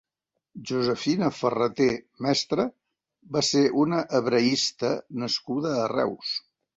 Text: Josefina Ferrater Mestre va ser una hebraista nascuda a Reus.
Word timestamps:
Josefina 0.69 1.27
Ferrater 1.39 1.89
Mestre 2.25 2.65
va 3.35 3.43
ser 3.49 3.61
una 3.81 3.99
hebraista 4.21 4.91
nascuda 5.25 5.75
a 5.83 5.85
Reus. 5.93 6.33